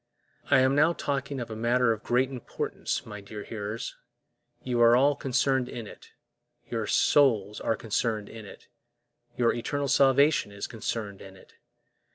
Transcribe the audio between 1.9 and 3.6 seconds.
of great importance, my dear